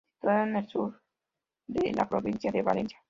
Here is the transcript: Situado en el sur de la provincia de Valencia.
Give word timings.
Situado 0.15 0.43
en 0.45 0.55
el 0.55 0.67
sur 0.67 0.99
de 1.67 1.91
la 1.93 2.09
provincia 2.09 2.51
de 2.51 2.63
Valencia. 2.63 2.97